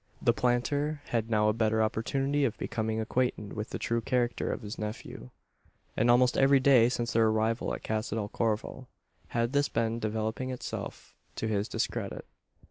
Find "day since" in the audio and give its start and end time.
6.59-7.13